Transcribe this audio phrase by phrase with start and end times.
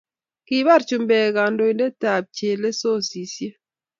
[0.45, 3.55] kibar chumbeek kandoindet ab chelososiek